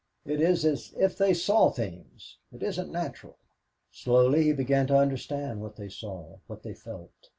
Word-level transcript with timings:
"It 0.25 0.41
is 0.41 0.65
as 0.65 0.95
if 0.97 1.15
they 1.15 1.31
saw 1.35 1.69
things. 1.69 2.39
It 2.51 2.63
isn't 2.63 2.91
natural." 2.91 3.37
Slowly 3.91 4.45
he 4.45 4.51
began 4.53 4.87
to 4.87 4.97
understand 4.97 5.61
what 5.61 5.75
they 5.75 5.89
saw, 5.89 6.39
what 6.47 6.63
they 6.63 6.73
felt. 6.73 7.11